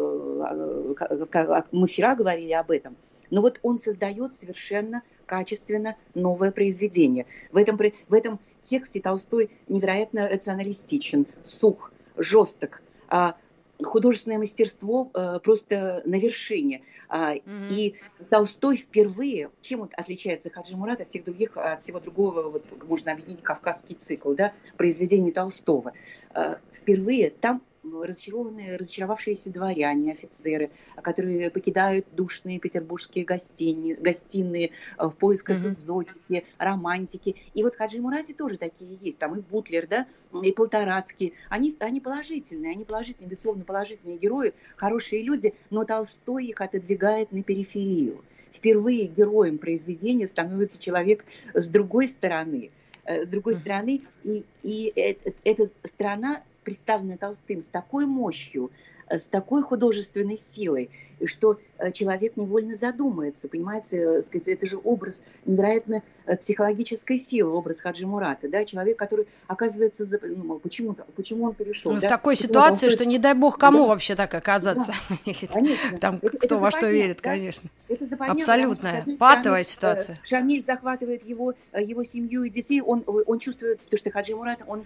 э, 1.31 1.61
мы 1.71 1.87
вчера 1.87 2.15
говорили 2.15 2.53
об 2.53 2.71
этом. 2.71 2.95
Но 3.29 3.41
вот 3.41 3.59
он 3.61 3.77
создает 3.77 4.33
совершенно 4.33 5.03
качественно 5.27 5.95
новое 6.15 6.51
произведение. 6.51 7.27
В 7.51 7.57
этом, 7.57 7.77
в 7.77 8.13
этом 8.13 8.39
тексте 8.61 8.99
Толстой 8.99 9.51
невероятно 9.67 10.27
рационалистичен, 10.27 11.27
сух, 11.43 11.91
жесток, 12.17 12.81
а, 13.07 13.35
художественное 13.83 14.37
мастерство 14.37 15.09
э, 15.13 15.39
просто 15.39 16.01
на 16.05 16.19
вершине. 16.19 16.81
А, 17.07 17.35
mm-hmm. 17.35 17.67
И 17.71 17.95
Толстой 18.29 18.77
впервые, 18.77 19.49
чем 19.61 19.81
вот 19.81 19.91
отличается 19.95 20.49
Хаджи 20.49 20.75
Мурат 20.75 21.01
от 21.01 21.07
всех 21.07 21.23
других, 21.23 21.55
от 21.55 21.81
всего 21.81 21.99
другого, 21.99 22.49
вот 22.49 22.65
можно 22.87 23.13
объединить 23.13 23.41
кавказский 23.41 23.95
цикл, 23.95 24.33
да, 24.33 24.53
произведений 24.77 25.31
Толстого. 25.31 25.93
Э, 26.33 26.57
впервые 26.73 27.29
там 27.29 27.61
разочарованные, 28.07 28.77
разочаровавшиеся 28.77 29.49
дворяне, 29.51 30.13
офицеры, 30.13 30.71
которые 31.01 31.49
покидают 31.49 32.05
душные 32.13 32.59
петербургские 32.59 33.25
гостини, 33.25 33.93
гостиные 33.93 34.71
э, 34.97 35.05
в 35.05 35.11
поисках 35.11 35.59
mm-hmm. 35.59 35.73
экзотики, 35.73 36.45
романтики. 36.57 37.35
И 37.53 37.63
вот 37.63 37.75
Хаджи 37.75 37.99
Мурати 37.99 38.33
тоже 38.33 38.57
такие 38.57 38.97
есть. 39.01 39.19
Там 39.19 39.37
и 39.37 39.41
Бутлер, 39.41 39.87
да, 39.87 40.07
и 40.43 40.51
Полторацкий. 40.51 41.33
Они, 41.49 41.75
они 41.79 41.99
положительные, 41.99 42.71
они 42.71 42.85
положительные, 42.85 43.29
безусловно, 43.29 43.63
положительные 43.63 44.17
герои, 44.17 44.53
хорошие 44.75 45.21
люди, 45.21 45.53
но 45.69 45.83
Толстой 45.83 46.47
их 46.47 46.61
отодвигает 46.61 47.31
на 47.31 47.43
периферию. 47.43 48.23
Впервые 48.51 49.07
героем 49.07 49.57
произведения 49.57 50.27
становится 50.27 50.81
человек 50.81 51.23
с 51.53 51.69
другой 51.69 52.07
стороны, 52.07 52.71
э, 53.05 53.23
с 53.25 53.27
другой 53.27 53.55
стороны, 53.55 54.01
и, 54.23 54.43
и 54.63 54.91
эта, 54.95 55.33
эта 55.43 55.69
сторона 55.83 56.43
представлены 56.63 57.17
Толстым 57.17 57.61
с 57.61 57.67
такой 57.67 58.05
мощью, 58.05 58.71
э, 59.07 59.19
с 59.19 59.27
такой 59.27 59.61
художественной 59.61 60.37
силой, 60.37 60.89
что 61.25 61.59
э, 61.77 61.91
человек 61.91 62.37
невольно 62.37 62.75
задумается, 62.75 63.47
понимаете, 63.47 64.23
э, 64.33 64.39
это 64.45 64.67
же 64.67 64.79
образ 64.83 65.23
невероятно 65.45 66.03
психологической 66.41 67.19
силы, 67.19 67.51
образ 67.51 67.81
Хаджи 67.81 68.05
Мурата, 68.05 68.47
да, 68.49 68.63
человек, 68.65 68.97
который 68.97 69.27
оказывается, 69.47 70.07
ну, 70.21 70.59
почему, 70.59 70.95
почему 71.15 71.45
он 71.45 71.53
перешел. 71.53 71.91
Ну, 71.91 71.99
да? 71.99 72.07
В 72.07 72.09
такой 72.09 72.35
почему 72.35 72.49
ситуации, 72.49 72.85
он... 72.87 72.91
что 72.91 73.05
не 73.05 73.17
дай 73.17 73.33
бог 73.33 73.57
кому 73.57 73.79
да. 73.79 73.87
вообще 73.87 74.15
так 74.15 74.33
оказаться. 74.33 74.93
Да, 75.09 75.33
конечно. 75.53 75.97
Там 75.97 76.19
это, 76.21 76.37
кто 76.37 76.45
это 76.45 76.57
во 76.57 76.71
что 76.71 76.89
верит, 76.89 77.19
да? 77.23 77.31
конечно. 77.31 77.69
Это 77.87 78.05
Абсолютная, 78.19 79.05
патовая 79.17 79.63
ситуация. 79.63 80.19
Шамиль 80.23 80.63
захватывает 80.63 81.23
его, 81.25 81.53
его 81.73 82.03
семью 82.03 82.43
и 82.43 82.49
детей, 82.49 82.81
он, 82.81 83.03
он 83.07 83.39
чувствует, 83.39 83.81
то, 83.89 83.97
что 83.97 84.11
Хаджи 84.11 84.35
Мурат, 84.35 84.59
он, 84.67 84.85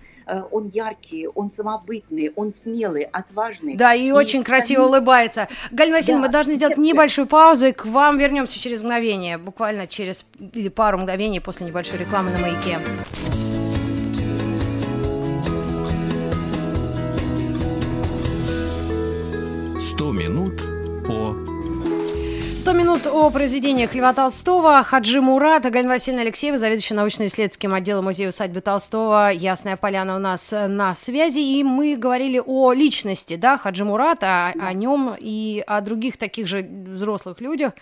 он 0.52 0.68
яркий, 0.68 1.28
он 1.28 1.50
самобытный, 1.50 2.32
он 2.36 2.52
смелый, 2.52 3.04
отважный. 3.04 3.76
Да, 3.76 3.94
и, 3.94 4.08
и 4.08 4.12
очень 4.12 4.44
красиво 4.44 4.84
улыбается. 4.84 5.48
Галина 5.72 5.98
Васильевна, 5.98 6.23
мы 6.24 6.30
должны 6.30 6.56
сделать 6.56 6.78
небольшую 6.78 7.28
паузу, 7.28 7.68
и 7.68 7.72
к 7.74 7.86
вам 7.86 8.18
вернемся 8.18 8.60
через 8.60 8.82
мгновение, 8.82 9.38
буквально 9.38 9.88
через 9.88 10.26
или 10.54 10.70
пару 10.70 10.98
мгновений 10.98 11.40
после 11.40 11.68
небольшой 11.68 11.98
рекламы 11.98 12.32
на 12.32 12.40
маяке. 12.40 12.80
Минут 22.94 23.08
о 23.08 23.32
произведениях 23.32 23.96
Льва 23.96 24.14
Толстого. 24.14 24.84
Хаджи 24.84 25.20
Мурат, 25.20 25.64
Галина 25.64 25.94
Васильевна 25.94 26.22
Алексеева, 26.22 26.60
заведующая 26.60 26.96
научно-исследовательским 26.96 27.74
отделом 27.74 28.06
музея 28.06 28.30
усадьбы 28.30 28.62
Толстого. 28.62 29.32
Ясная 29.32 29.78
поляна 29.78 30.16
у 30.16 30.20
нас 30.20 30.52
на 30.52 30.94
связи. 30.94 31.40
И 31.40 31.64
мы 31.64 31.96
говорили 31.96 32.40
о 32.46 32.72
личности 32.72 33.36
да, 33.36 33.58
Хаджи 33.58 33.84
Мурата, 33.84 34.54
о, 34.56 34.68
о 34.68 34.74
нем 34.74 35.16
и 35.20 35.64
о 35.66 35.82
других 35.82 36.18
таких 36.18 36.46
же 36.46 36.62
взрослых 36.62 37.42
людях, 37.42 37.74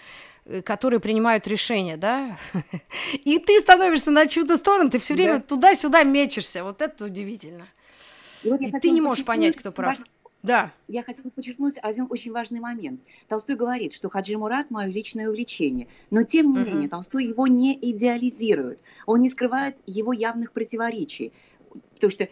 э, 0.46 0.62
которые 0.62 1.02
принимают 1.02 1.46
решения, 1.46 1.98
да, 1.98 2.38
и 3.14 3.38
ты 3.38 3.60
становишься 3.60 4.12
на 4.12 4.28
чью-то 4.28 4.56
сторону, 4.56 4.92
ты 4.92 5.00
все 5.00 5.16
время 5.16 5.40
да. 5.40 5.42
туда-сюда 5.42 6.04
мечешься, 6.04 6.64
вот 6.64 6.82
это 6.82 7.06
удивительно. 7.06 7.68
И, 8.44 8.50
вот 8.50 8.62
и 8.62 8.72
ты 8.72 8.92
не 8.92 9.02
можешь 9.02 9.26
понять, 9.26 9.58
кто 9.58 9.74
прав. 9.74 9.98
Да. 10.44 10.74
Я 10.88 11.04
хотела 11.04 11.30
подчеркнуть 11.30 11.76
один 11.82 12.08
очень 12.10 12.32
важный 12.32 12.60
момент. 12.60 13.02
Толстой 13.28 13.56
говорит, 13.56 13.94
что 13.94 14.10
Хаджи 14.10 14.38
Мурат– 14.38 14.70
мое 14.72 14.88
личное 14.88 15.30
увлечение. 15.30 15.88
Но, 16.10 16.24
тем 16.24 16.52
не 16.52 16.60
uh-huh. 16.60 16.66
менее, 16.66 16.90
Толстой 16.90 17.26
его 17.26 17.48
не 17.48 17.78
идеализирует. 17.80 18.80
Он 19.06 19.22
не 19.22 19.30
скрывает 19.30 19.78
его 19.86 20.14
явных 20.14 20.52
противоречий. 20.52 21.32
Потому 21.94 22.12
что 22.12 22.28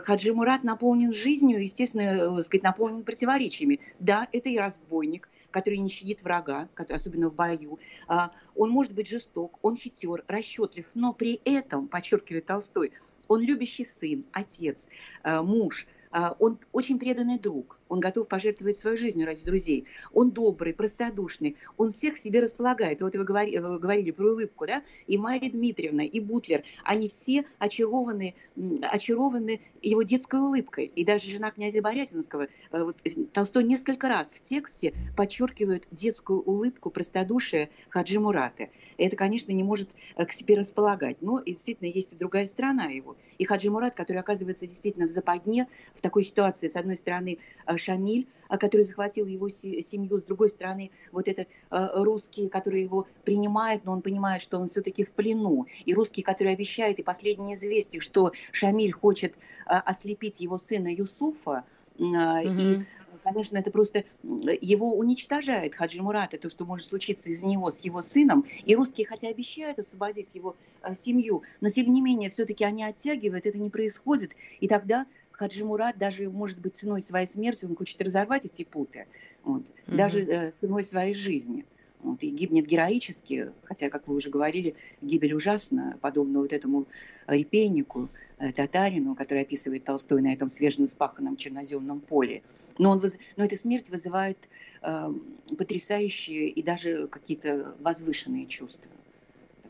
Хаджи 0.00 0.34
Мурат 0.34 0.64
наполнен 0.64 1.12
жизнью, 1.12 1.62
естественно, 1.62 2.38
э, 2.38 2.42
сказать, 2.42 2.62
наполнен 2.62 3.02
противоречиями. 3.02 3.80
Да, 3.98 4.28
это 4.32 4.50
и 4.50 4.58
разбойник, 4.58 5.30
который 5.50 5.78
не 5.78 5.88
щадит 5.88 6.22
врага, 6.22 6.68
особенно 6.90 7.30
в 7.30 7.34
бою. 7.34 7.78
А, 8.06 8.32
он 8.54 8.70
может 8.70 8.92
быть 8.92 9.08
жесток, 9.08 9.58
он 9.62 9.76
хитер, 9.76 10.24
расчетлив, 10.28 10.86
но 10.94 11.14
при 11.14 11.40
этом, 11.44 11.88
подчеркивает 11.88 12.44
Толстой, 12.44 12.92
он 13.28 13.40
любящий 13.40 13.86
сын, 13.86 14.24
отец, 14.32 14.86
э, 15.24 15.40
муж– 15.40 15.86
он 16.10 16.58
очень 16.72 16.98
преданный 16.98 17.38
друг, 17.38 17.75
он 17.88 18.00
готов 18.00 18.28
пожертвовать 18.28 18.78
свою 18.78 18.96
жизнь 18.96 19.22
ради 19.24 19.44
друзей, 19.44 19.86
он 20.12 20.30
добрый, 20.30 20.74
простодушный, 20.74 21.56
он 21.76 21.90
всех 21.90 22.18
себе 22.18 22.40
располагает. 22.40 23.00
Вот 23.02 23.14
вы 23.14 23.24
говорили, 23.24 23.58
вы 23.58 23.78
говорили 23.78 24.10
про 24.10 24.32
улыбку, 24.32 24.66
да? 24.66 24.82
И 25.06 25.18
Мария 25.18 25.50
Дмитриевна, 25.50 26.04
и 26.04 26.20
Бутлер, 26.20 26.62
они 26.84 27.08
все 27.08 27.44
очарованы, 27.58 28.34
очарованы 28.82 29.60
его 29.82 30.02
детской 30.02 30.40
улыбкой. 30.40 30.86
И 30.86 31.04
даже 31.04 31.30
жена 31.30 31.50
князя 31.50 31.80
Борятинского, 31.82 32.48
э, 32.72 32.82
вот, 32.82 32.96
э, 33.04 33.10
Толстой 33.32 33.64
несколько 33.64 34.08
раз 34.08 34.32
в 34.32 34.42
тексте 34.42 34.94
подчеркивает 35.16 35.86
детскую 35.90 36.42
улыбку, 36.42 36.90
простодушие 36.90 37.70
Хаджи 37.90 38.18
Мурата. 38.18 38.68
Это, 38.98 39.16
конечно, 39.16 39.52
не 39.52 39.62
может 39.62 39.88
э, 40.16 40.24
к 40.24 40.32
себе 40.32 40.56
располагать. 40.56 41.18
Но 41.20 41.42
действительно 41.42 41.88
есть 41.88 42.12
и 42.12 42.16
другая 42.16 42.46
сторона 42.46 42.86
его. 42.86 43.16
И 43.38 43.44
Хаджи 43.44 43.70
Мурат, 43.70 43.94
который 43.94 44.18
оказывается 44.18 44.66
действительно 44.66 45.06
в 45.06 45.10
западне, 45.10 45.68
в 45.94 46.00
такой 46.00 46.24
ситуации, 46.24 46.68
с 46.68 46.76
одной 46.76 46.96
стороны, 46.96 47.38
э, 47.66 47.75
Шамиль, 47.76 48.26
э, 48.48 48.58
который 48.58 48.82
захватил 48.82 49.26
его 49.26 49.48
семью, 49.48 50.20
с 50.20 50.24
другой 50.24 50.48
стороны, 50.48 50.90
вот 51.12 51.28
это 51.28 51.46
русские, 51.70 52.48
которые 52.48 52.84
его 52.84 53.06
принимают, 53.24 53.84
но 53.84 53.92
он 53.92 54.02
понимает, 54.02 54.42
что 54.42 54.58
он 54.58 54.66
все-таки 54.66 55.04
в 55.04 55.12
плену. 55.12 55.66
И 55.84 55.94
русские, 55.94 56.24
которые 56.24 56.54
обещают, 56.54 56.98
и 56.98 57.02
последнее 57.02 57.54
известие, 57.56 58.00
что 58.00 58.32
Шамиль 58.52 58.92
хочет 58.92 59.34
ослепить 59.66 60.40
его 60.40 60.58
сына 60.58 60.88
Юсуфа, 60.92 61.64
mm-hmm. 61.98 62.82
и 62.82 62.84
конечно, 63.26 63.58
это 63.58 63.72
просто 63.72 64.04
его 64.22 64.94
уничтожает 64.94 65.74
Хаджи 65.74 66.00
Мурата, 66.00 66.38
то, 66.38 66.48
что 66.48 66.64
может 66.64 66.86
случиться 66.86 67.28
из-за 67.28 67.46
него 67.46 67.72
с 67.72 67.80
его 67.80 68.00
сыном. 68.00 68.44
И 68.64 68.76
русские, 68.76 69.06
хотя 69.06 69.28
обещают 69.28 69.80
освободить 69.80 70.32
его 70.34 70.54
э, 70.82 70.94
семью, 70.94 71.42
но 71.60 71.68
тем 71.68 71.92
не 71.92 72.00
менее, 72.00 72.30
все-таки 72.30 72.64
они 72.64 72.84
оттягивают, 72.84 73.46
это 73.46 73.58
не 73.58 73.68
происходит. 73.68 74.36
И 74.60 74.68
тогда 74.68 75.06
Хаджи 75.36 75.64
Мурат 75.64 75.98
даже, 75.98 76.30
может 76.30 76.58
быть, 76.58 76.76
ценой 76.76 77.02
своей 77.02 77.26
смерти, 77.26 77.64
он 77.66 77.76
хочет 77.76 78.00
разорвать 78.00 78.46
эти 78.46 78.64
путы, 78.64 79.06
вот, 79.44 79.62
mm-hmm. 79.62 79.96
даже 79.96 80.20
э, 80.20 80.52
ценой 80.56 80.82
своей 80.82 81.14
жизни. 81.14 81.64
Вот, 82.00 82.22
и 82.22 82.30
гибнет 82.30 82.66
героически, 82.66 83.50
хотя, 83.64 83.90
как 83.90 84.06
вы 84.06 84.14
уже 84.14 84.30
говорили, 84.30 84.76
гибель 85.00 85.34
ужасна, 85.34 85.98
подобно 86.00 86.40
вот 86.40 86.52
этому 86.52 86.86
репейнику, 87.26 88.08
э, 88.38 88.52
татарину, 88.52 89.14
который 89.14 89.42
описывает 89.42 89.84
Толстой 89.84 90.22
на 90.22 90.32
этом 90.32 90.48
свеженаспаханном 90.48 91.36
черноземном 91.36 92.00
поле. 92.00 92.42
Но, 92.78 92.90
он, 92.90 93.02
но 93.36 93.44
эта 93.44 93.56
смерть 93.56 93.90
вызывает 93.90 94.38
э, 94.82 95.12
потрясающие 95.56 96.48
и 96.48 96.62
даже 96.62 97.08
какие-то 97.08 97.74
возвышенные 97.80 98.46
чувства. 98.46 98.92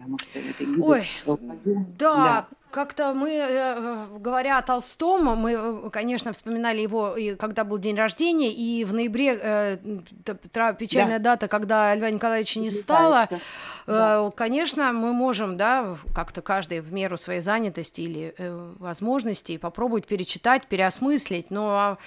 Потому 0.06 0.18
что 0.18 0.38
это 0.38 0.82
Ой, 0.82 1.08
да, 1.98 2.14
да, 2.16 2.48
как-то 2.70 3.14
мы, 3.14 3.30
э, 3.30 4.06
говоря 4.18 4.58
о 4.58 4.62
Толстом, 4.62 5.24
мы, 5.24 5.52
э, 5.52 5.90
конечно, 5.90 6.32
вспоминали 6.32 6.80
его, 6.80 7.16
и 7.16 7.34
когда 7.34 7.64
был 7.64 7.78
день 7.78 7.96
рождения, 7.96 8.52
и 8.52 8.84
в 8.84 8.92
ноябре 8.92 9.38
э, 9.40 9.78
печальная 10.78 11.18
да. 11.18 11.30
дата, 11.30 11.48
когда 11.48 11.94
Льва 11.94 12.10
Николаевича 12.10 12.60
не 12.60 12.70
стало. 12.70 13.28
Да. 13.86 14.30
Конечно, 14.36 14.92
мы 14.92 15.12
можем, 15.12 15.56
да, 15.56 15.96
как-то 16.14 16.42
каждый 16.42 16.80
в 16.80 16.92
меру 16.92 17.16
своей 17.16 17.40
занятости 17.40 18.02
или 18.02 18.34
возможностей 18.78 19.58
попробовать 19.58 20.06
перечитать, 20.06 20.66
переосмыслить, 20.66 21.50
но 21.50 21.98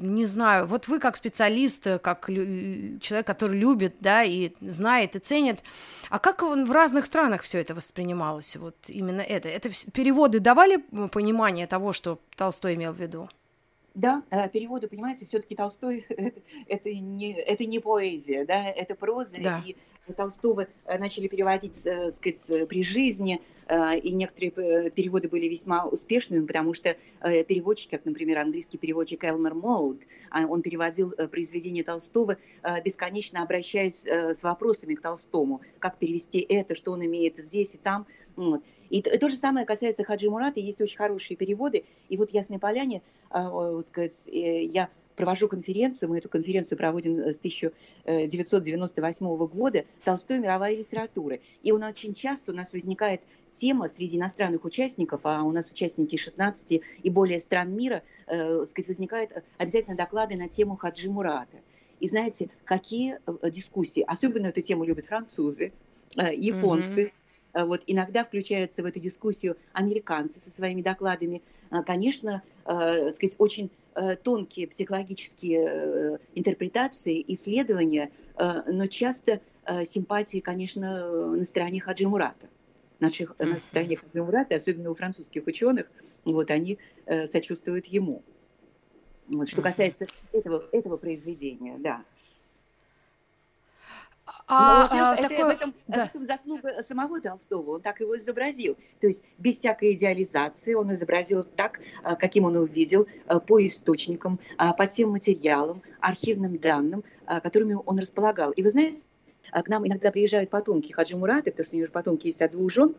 не 0.00 0.26
знаю, 0.26 0.66
вот 0.66 0.88
вы 0.88 0.98
как 0.98 1.16
специалист, 1.16 1.84
как 2.02 2.26
человек, 2.26 3.26
который 3.26 3.58
любит, 3.58 3.94
да, 4.00 4.24
и 4.24 4.52
знает, 4.60 5.16
и 5.16 5.18
ценит, 5.18 5.60
а 6.10 6.18
как 6.18 6.42
в 6.42 6.70
разных 6.70 7.06
странах 7.06 7.42
все 7.42 7.58
это 7.58 7.74
воспринималось? 7.74 8.56
Вот 8.56 8.76
именно 8.88 9.20
это. 9.20 9.48
Это 9.48 9.70
переводы 9.92 10.40
давали 10.40 10.76
понимание 11.08 11.66
того, 11.66 11.92
что 11.92 12.18
Толстой 12.36 12.74
имел 12.74 12.92
в 12.92 13.00
виду? 13.00 13.28
Да, 13.94 14.22
э, 14.30 14.48
переводы, 14.48 14.86
понимаете, 14.86 15.26
все-таки 15.26 15.56
Толстой 15.56 16.06
это, 16.08 16.32
это, 16.68 16.90
не, 16.94 17.32
это 17.32 17.64
не 17.64 17.80
поэзия, 17.80 18.44
да, 18.44 18.68
это 18.68 18.94
проза, 18.94 19.36
да. 19.40 19.62
и 19.66 19.76
Толстого 20.12 20.66
начали 20.86 21.28
переводить, 21.28 21.82
так 21.84 22.12
сказать, 22.12 22.68
при 22.68 22.82
жизни, 22.82 23.40
и 23.70 24.10
некоторые 24.12 24.90
переводы 24.90 25.28
были 25.28 25.46
весьма 25.46 25.86
успешными, 25.86 26.46
потому 26.46 26.72
что 26.74 26.96
переводчики, 27.20 27.90
как, 27.90 28.04
например, 28.04 28.38
английский 28.38 28.78
переводчик 28.78 29.24
Элмер 29.24 29.54
Молд, 29.54 30.02
он 30.32 30.62
переводил 30.62 31.10
произведение 31.30 31.84
Толстого, 31.84 32.36
бесконечно 32.84 33.42
обращаясь 33.42 34.06
с 34.06 34.42
вопросами 34.42 34.94
к 34.94 35.02
Толстому, 35.02 35.60
как 35.78 35.98
перевести 35.98 36.38
это, 36.38 36.74
что 36.74 36.92
он 36.92 37.04
имеет 37.04 37.36
здесь 37.36 37.74
и 37.74 37.78
там. 37.78 38.06
И 38.88 39.02
то, 39.02 39.28
же 39.28 39.36
самое 39.36 39.66
касается 39.66 40.04
Хаджи 40.04 40.30
Мурата, 40.30 40.60
есть 40.60 40.80
очень 40.80 40.96
хорошие 40.96 41.36
переводы. 41.36 41.84
И 42.08 42.16
вот 42.16 42.30
«Ясной 42.30 42.58
поляне» 42.58 43.02
я 43.32 44.88
провожу 45.18 45.48
конференцию, 45.48 46.08
мы 46.08 46.18
эту 46.18 46.28
конференцию 46.28 46.78
проводим 46.78 47.18
с 47.18 47.38
1998 47.38 49.46
года, 49.46 49.84
Толстой 50.04 50.38
мировая 50.38 50.76
литература. 50.76 51.40
И 51.64 51.72
он 51.72 51.82
очень 51.82 52.14
часто 52.14 52.52
у 52.52 52.54
нас 52.54 52.72
возникает 52.72 53.20
тема 53.50 53.88
среди 53.88 54.16
иностранных 54.16 54.64
участников, 54.64 55.22
а 55.24 55.42
у 55.42 55.50
нас 55.50 55.68
участники 55.70 56.16
16 56.16 56.80
и 57.02 57.10
более 57.10 57.40
стран 57.40 57.74
мира, 57.74 58.04
э, 58.28 58.64
сказать, 58.66 58.86
возникают 58.86 59.32
обязательно 59.58 59.96
доклады 59.96 60.36
на 60.36 60.48
тему 60.48 60.76
Хаджи 60.76 61.10
Мурата. 61.10 61.58
И 61.98 62.06
знаете, 62.06 62.48
какие 62.64 63.18
э, 63.26 63.50
дискуссии, 63.50 64.04
особенно 64.06 64.46
эту 64.46 64.62
тему 64.62 64.84
любят 64.84 65.06
французы, 65.06 65.72
э, 66.16 66.32
японцы, 66.34 67.02
mm-hmm. 67.02 67.12
Вот 67.54 67.82
иногда 67.86 68.24
включаются 68.24 68.82
в 68.82 68.86
эту 68.86 69.00
дискуссию 69.00 69.56
американцы 69.72 70.38
со 70.38 70.50
своими 70.50 70.82
докладами. 70.82 71.40
Конечно, 71.86 72.42
сказать, 72.62 73.34
очень 73.38 73.70
Э, 73.87 73.87
тонкие 74.22 74.68
психологические 74.68 75.66
э, 75.66 76.18
интерпретации, 76.34 77.24
исследования, 77.28 78.10
э, 78.36 78.62
но 78.66 78.86
часто 78.86 79.40
симпатии, 79.84 80.38
конечно, 80.38 81.30
на 81.36 81.44
стороне 81.44 81.78
Хаджи 81.78 82.08
Мурата. 82.08 82.48
Наших, 83.00 83.38
на 83.38 83.56
стороне 83.56 83.96
Хаджи 83.96 84.22
Мурата, 84.22 84.54
особенно 84.54 84.90
у 84.90 84.94
французских 84.94 85.46
ученых, 85.46 85.90
вот 86.24 86.50
они 86.50 86.78
сочувствуют 87.26 87.84
ему. 87.84 88.22
Вот, 89.26 89.46
что 89.50 89.60
касается 89.60 90.06
этого, 90.32 90.64
этого 90.72 90.96
произведения, 90.96 91.76
да. 91.78 92.02
А, 94.48 94.88
Но, 94.94 95.10
а, 95.10 95.14
это, 95.14 95.28
такое... 95.28 95.44
в, 95.44 95.48
этом, 95.50 95.74
да. 95.88 96.06
в 96.06 96.08
этом 96.08 96.24
заслуга 96.24 96.82
самого 96.82 97.20
Толстого, 97.20 97.72
он 97.72 97.82
так 97.82 98.00
его 98.00 98.16
изобразил. 98.16 98.76
То 99.00 99.06
есть 99.06 99.22
без 99.36 99.58
всякой 99.58 99.92
идеализации 99.92 100.72
он 100.72 100.92
изобразил 100.94 101.44
так, 101.44 101.80
а, 102.02 102.16
каким 102.16 102.44
он 102.44 102.56
увидел, 102.56 103.06
по 103.46 103.64
источникам, 103.66 104.40
по 104.56 104.86
тем 104.86 105.10
материалам, 105.10 105.82
архивным 106.00 106.56
данным, 106.58 107.04
которыми 107.26 107.76
он 107.84 107.98
располагал. 107.98 108.52
И 108.52 108.62
вы 108.62 108.70
знаете, 108.70 109.02
к 109.52 109.68
нам 109.68 109.86
иногда 109.86 110.10
приезжают 110.10 110.50
потомки 110.50 110.92
Хаджи 110.92 111.16
Мураты, 111.16 111.50
потому 111.50 111.64
что 111.64 111.74
у 111.74 111.78
него 111.78 111.86
же 111.86 111.92
потомки 111.92 112.26
есть 112.26 112.42
от 112.42 112.52
двух 112.52 112.70
жен, 112.70 112.94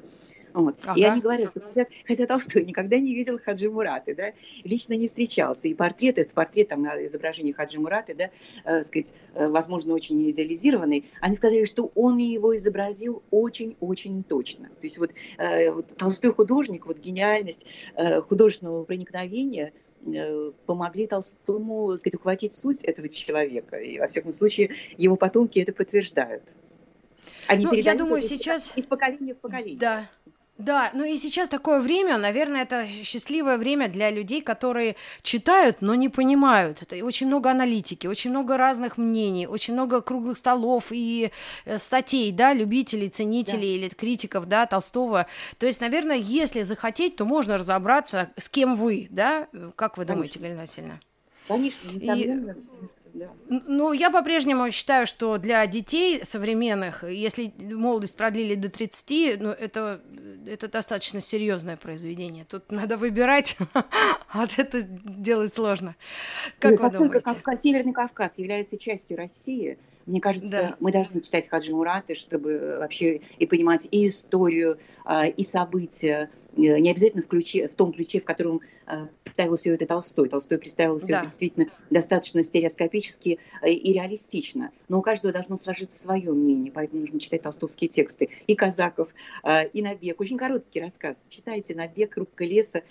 вот. 0.53 0.75
Ага. 0.83 0.99
И 0.99 1.03
они 1.03 1.21
говорят, 1.21 1.51
что 1.51 1.61
хотя, 1.61 1.85
хотя 2.07 2.25
Толстой 2.25 2.65
никогда 2.65 2.97
не 2.97 3.13
видел 3.13 3.39
Хаджи 3.39 3.69
Мураты, 3.69 4.15
да, 4.15 4.31
лично 4.63 4.93
не 4.93 5.07
встречался. 5.07 5.67
И 5.67 5.73
портрет, 5.73 6.17
этот 6.17 6.33
портрет, 6.33 6.69
там, 6.69 6.85
изображение 7.05 7.53
Хаджи 7.53 7.79
Мураты, 7.79 8.15
да, 8.15 8.29
э, 8.65 8.83
сказать, 8.83 9.13
э, 9.33 9.47
возможно, 9.47 9.93
очень 9.93 10.29
идеализированный, 10.31 11.05
они 11.21 11.35
сказали, 11.35 11.63
что 11.65 11.91
он 11.95 12.17
его 12.17 12.55
изобразил 12.55 13.23
очень-очень 13.31 14.23
точно. 14.23 14.69
То 14.69 14.83
есть 14.83 14.97
вот, 14.97 15.13
э, 15.37 15.71
вот 15.71 15.95
Толстой 15.97 16.33
художник, 16.33 16.85
вот 16.85 16.97
гениальность 16.99 17.65
э, 17.95 18.21
художественного 18.21 18.83
проникновения 18.83 19.73
помогли 20.65 21.07
Толстому 21.07 21.97
сказать, 21.97 22.15
ухватить 22.15 22.55
суть 22.55 22.83
этого 22.83 23.09
человека. 23.09 23.77
И, 23.77 23.99
во 23.99 24.07
всяком 24.07 24.31
случае, 24.31 24.71
его 24.97 25.15
потомки 25.15 25.59
это 25.59 25.73
подтверждают. 25.73 26.43
Они 27.47 27.65
ну, 27.65 27.73
я 27.73 27.95
думаю, 27.95 28.21
сейчас... 28.21 28.71
Из 28.75 28.85
поколения 28.85 29.33
в 29.33 29.37
поколение. 29.37 29.79
Да. 29.79 30.09
Да, 30.59 30.91
ну 30.93 31.05
и 31.05 31.17
сейчас 31.17 31.47
такое 31.47 31.79
время, 31.79 32.17
наверное, 32.17 32.63
это 32.63 32.85
счастливое 32.85 33.57
время 33.57 33.87
для 33.87 34.11
людей, 34.11 34.41
которые 34.41 34.97
читают, 35.21 35.77
но 35.79 35.95
не 35.95 36.09
понимают. 36.09 36.81
Это 36.81 36.97
очень 37.05 37.27
много 37.27 37.49
аналитики, 37.49 38.07
очень 38.07 38.31
много 38.31 38.57
разных 38.57 38.97
мнений, 38.97 39.47
очень 39.47 39.73
много 39.73 40.01
круглых 40.01 40.37
столов 40.37 40.87
и 40.91 41.31
э, 41.63 41.77
статей, 41.77 42.33
да, 42.33 42.53
любителей, 42.53 43.07
ценителей 43.07 43.79
да. 43.79 43.85
или 43.85 43.89
критиков, 43.89 44.47
да, 44.49 44.65
Толстого. 44.65 45.27
То 45.59 45.65
есть, 45.65 45.79
наверное, 45.79 46.17
если 46.17 46.63
захотеть, 46.63 47.15
то 47.15 47.23
можно 47.23 47.57
разобраться, 47.57 48.29
с 48.37 48.49
кем 48.49 48.75
вы, 48.75 49.07
да, 49.11 49.47
как 49.77 49.97
вы 49.97 50.03
думаете, 50.03 50.39
Галина 50.39 50.59
Васильевна? 50.59 50.99
Конечно. 51.47 51.89
И 51.89 52.53
да. 53.19 53.29
Ну, 53.67 53.91
я 53.91 54.09
по-прежнему 54.09 54.71
считаю, 54.71 55.05
что 55.05 55.37
для 55.37 55.65
детей 55.67 56.23
современных, 56.23 57.03
если 57.03 57.53
молодость 57.59 58.15
продлили 58.15 58.55
до 58.55 58.69
30, 58.69 59.41
ну, 59.41 59.49
это, 59.49 60.01
это 60.47 60.67
достаточно 60.67 61.19
серьезное 61.19 61.77
произведение. 61.77 62.45
Тут 62.45 62.71
надо 62.71 62.97
выбирать, 62.97 63.57
а 63.73 64.47
это 64.57 64.81
делать 64.81 65.53
сложно. 65.53 65.95
Как 66.59 66.79
вы 66.79 66.89
думаете? 66.89 67.21
Кавказ, 67.21 67.61
Северный 67.61 67.93
Кавказ 67.93 68.37
является 68.37 68.77
частью 68.77 69.17
России, 69.17 69.77
мне 70.05 70.21
кажется, 70.21 70.49
да. 70.49 70.75
мы 70.79 70.91
должны 70.91 71.21
читать 71.21 71.47
Хаджи 71.47 71.71
Мураты, 71.71 72.15
чтобы 72.15 72.77
вообще 72.79 73.21
и 73.37 73.45
понимать 73.45 73.87
и 73.91 74.07
историю, 74.07 74.79
а, 75.05 75.27
и 75.27 75.43
события, 75.43 76.31
э, 76.57 76.79
не 76.79 76.89
обязательно 76.89 77.21
в, 77.21 77.27
ключе, 77.27 77.67
в 77.67 77.73
том 77.75 77.93
ключе, 77.93 78.19
в 78.19 78.25
котором 78.25 78.61
а, 78.87 79.07
представил 79.23 79.55
все 79.55 79.75
это 79.75 79.85
Толстой. 79.85 80.29
Толстой 80.29 80.57
представил 80.57 80.97
все 80.97 81.07
да. 81.07 81.17
это 81.17 81.27
действительно 81.27 81.67
достаточно 81.91 82.43
стереоскопически 82.43 83.37
э, 83.61 83.69
и 83.71 83.93
реалистично. 83.93 84.71
Но 84.87 84.97
у 84.97 85.01
каждого 85.03 85.31
должно 85.31 85.57
сложиться 85.57 85.99
свое 85.99 86.31
мнение, 86.31 86.71
поэтому 86.71 87.01
нужно 87.01 87.19
читать 87.19 87.43
толстовские 87.43 87.89
тексты. 87.89 88.29
И 88.47 88.55
Казаков, 88.55 89.09
а, 89.43 89.61
и 89.61 89.81
Набек. 89.83 90.19
Очень 90.19 90.37
короткий 90.37 90.81
рассказ. 90.81 91.21
Читайте 91.29 91.75
Набек, 91.75 92.17
Рубка 92.17 92.45
леса 92.45 92.81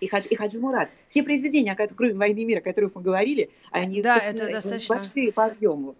и, 0.00 0.06
Хадж, 0.06 0.26
и 0.28 0.34
Хаджи 0.34 0.58
Мурат. 0.58 0.90
Все 1.08 1.22
произведения, 1.22 1.74
кроме 1.96 2.14
«Войны 2.14 2.40
и 2.40 2.44
мира», 2.44 2.58
о 2.58 2.62
которых 2.62 2.94
мы 2.94 3.02
говорили, 3.02 3.50
они 3.70 4.02
да, 4.02 4.18
это 4.18 4.50
достаточно... 4.50 4.96
большие 4.96 5.32
по 5.32 5.46
объему 5.46 5.96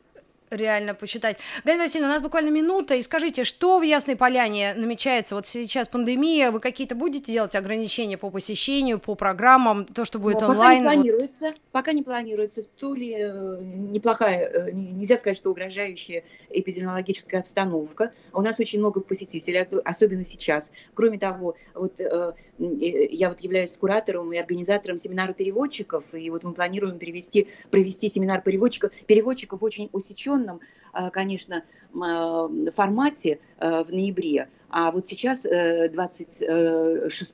реально 0.50 0.94
почитать. 0.94 1.38
Галина 1.64 1.84
Васильевна, 1.84 2.10
у 2.10 2.14
нас 2.14 2.22
буквально 2.22 2.50
минута, 2.50 2.94
и 2.94 3.02
скажите, 3.02 3.44
что 3.44 3.78
в 3.78 3.82
Ясной 3.82 4.16
Поляне 4.16 4.74
намечается? 4.74 5.34
Вот 5.34 5.46
сейчас 5.46 5.88
пандемия, 5.88 6.50
вы 6.50 6.60
какие-то 6.60 6.94
будете 6.94 7.32
делать 7.32 7.54
ограничения 7.54 8.18
по 8.18 8.30
посещению, 8.30 8.98
по 8.98 9.14
программам, 9.14 9.84
то, 9.84 10.04
что 10.04 10.18
будет 10.18 10.40
Но 10.40 10.48
ну, 10.48 10.52
онлайн? 10.54 10.84
Пока 10.84 10.94
не 10.94 11.02
планируется, 11.02 11.44
вот... 11.46 11.60
пока 11.72 11.92
не 11.92 12.02
планируется. 12.02 12.62
В 12.62 12.66
Туле 12.66 13.16
э, 13.18 13.58
неплохая, 13.60 14.48
э, 14.48 14.70
нельзя 14.72 15.16
сказать, 15.16 15.36
что 15.36 15.50
угрожающая 15.50 16.24
эпидемиологическая 16.50 17.40
обстановка. 17.40 18.12
У 18.32 18.42
нас 18.42 18.58
очень 18.58 18.80
много 18.80 19.00
посетителей, 19.00 19.66
особенно 19.84 20.24
сейчас. 20.24 20.72
Кроме 20.94 21.18
того, 21.18 21.56
вот 21.74 22.00
э, 22.00 22.32
я 22.60 23.30
вот 23.30 23.40
являюсь 23.40 23.76
куратором 23.76 24.32
и 24.32 24.36
организатором 24.36 24.98
семинара 24.98 25.32
переводчиков, 25.32 26.04
и 26.12 26.28
вот 26.30 26.44
мы 26.44 26.52
планируем 26.52 26.98
перевести, 26.98 27.48
провести 27.70 28.08
семинар 28.10 28.42
переводчиков, 28.42 28.92
переводчиков 29.06 29.60
в 29.60 29.64
очень 29.64 29.88
усеченном, 29.92 30.60
э, 30.92 31.10
конечно, 31.10 31.64
э, 31.64 32.70
формате 32.74 33.40
э, 33.58 33.82
в 33.82 33.92
ноябре. 33.92 34.48
А 34.68 34.92
вот 34.92 35.08
сейчас 35.08 35.42
26, 35.42 36.44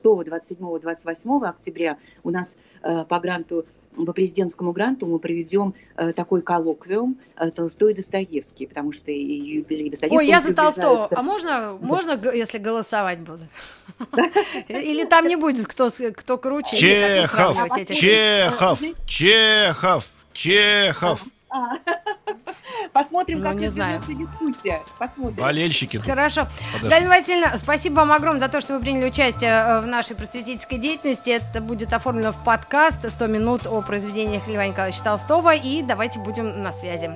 27, 0.01 0.79
28 0.79 1.45
октября 1.45 1.99
у 2.23 2.31
нас 2.31 2.57
по 2.81 3.19
гранту 3.19 3.67
по 4.05 4.13
президентскому 4.13 4.71
гранту 4.71 5.07
мы 5.07 5.19
проведем 5.19 5.73
э, 5.95 6.13
такой 6.13 6.41
коллоквиум 6.41 7.17
э, 7.35 7.51
Толстой 7.51 7.93
и 7.93 7.95
Достоевский, 7.95 8.67
потому 8.67 8.91
что 8.91 9.11
и 9.11 9.21
юбилей 9.21 9.89
Достоевского... 9.89 10.19
Ой, 10.19 10.27
я 10.27 10.41
за 10.41 10.53
Толстого. 10.53 11.07
А 11.11 11.21
можно, 11.21 11.77
можно, 11.81 12.19
если 12.33 12.57
голосовать 12.57 13.19
будут? 13.19 13.47
Или 14.67 15.05
там 15.05 15.27
не 15.27 15.35
будет, 15.35 15.67
кто, 15.67 15.89
кто 15.89 16.37
круче? 16.37 16.75
Чехов, 16.75 17.57
Чехов, 17.87 18.79
Чехов, 19.05 20.07
Чехов. 20.33 21.25
Посмотрим, 22.93 23.39
ну, 23.39 23.49
как 23.49 23.55
не 23.55 23.69
знаю. 23.69 24.01
дискуссия. 24.07 24.81
Посмотрим. 24.97 25.43
Болельщики. 25.43 25.97
Хорошо. 25.97 26.47
Подожди. 26.73 26.89
Галина 26.89 27.09
Васильевна, 27.09 27.57
спасибо 27.57 27.95
вам 27.95 28.11
огромное 28.11 28.41
за 28.41 28.49
то, 28.49 28.61
что 28.61 28.75
вы 28.75 28.81
приняли 28.81 29.09
участие 29.09 29.51
э, 29.51 29.81
в 29.81 29.87
нашей 29.87 30.15
просветительской 30.15 30.77
деятельности. 30.77 31.29
Это 31.29 31.61
будет 31.61 31.93
оформлено 31.93 32.31
в 32.31 32.43
подкаст 32.43 33.03
«100 33.03 33.27
минут 33.27 33.67
о 33.67 33.81
произведениях 33.81 34.47
Льва 34.47 34.67
Николаевича 34.67 35.03
Толстого». 35.03 35.53
И 35.53 35.81
давайте 35.81 36.19
будем 36.19 36.63
на 36.63 36.71
связи. 36.71 37.09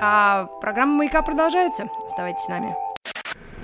А 0.00 0.46
программа 0.60 0.94
«Маяка» 0.94 1.22
продолжается. 1.22 1.88
Оставайтесь 2.04 2.44
с 2.44 2.48
нами. 2.48 2.74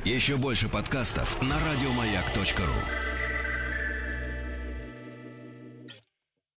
Еще 0.05 0.37
больше 0.37 0.69
подкастов 0.69 1.41
на 1.43 1.55
радиомаяк.ру 1.55 3.12